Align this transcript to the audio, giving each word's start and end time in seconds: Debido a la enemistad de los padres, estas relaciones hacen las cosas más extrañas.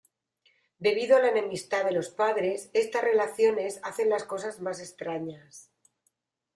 Debido 0.79 1.15
a 1.15 1.19
la 1.19 1.27
enemistad 1.29 1.85
de 1.85 1.91
los 1.91 2.09
padres, 2.09 2.71
estas 2.73 3.03
relaciones 3.03 3.79
hacen 3.83 4.09
las 4.09 4.23
cosas 4.23 4.59
más 4.59 4.79
extrañas. 4.79 5.69